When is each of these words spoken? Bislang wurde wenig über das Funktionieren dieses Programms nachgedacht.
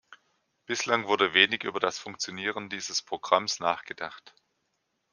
Bislang 0.65 1.05
wurde 1.05 1.35
wenig 1.35 1.63
über 1.63 1.79
das 1.79 1.99
Funktionieren 1.99 2.69
dieses 2.69 3.03
Programms 3.03 3.59
nachgedacht. 3.59 4.33